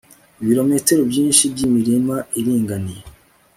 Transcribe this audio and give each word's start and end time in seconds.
ibirometero 0.43 1.01
byinshi 1.11 1.43
by'imirima 1.53 2.15
iringaniye 2.39 3.03